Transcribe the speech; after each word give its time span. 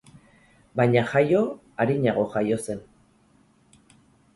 Baina 0.81 1.03
jaio 1.11 1.43
arinago 1.85 2.27
jaio 2.35 2.61
zen. 2.69 2.85